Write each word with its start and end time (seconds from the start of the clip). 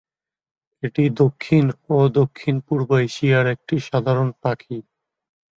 এটি 0.83 1.03
দক্ষিণ 1.21 1.65
ও 1.89 2.07
দক্ষিণ-পূর্ব 2.19 2.89
এশিয়ার 3.01 3.45
একটি 3.47 3.75
সাধারণ 3.87 4.27
পাখি। 4.43 4.77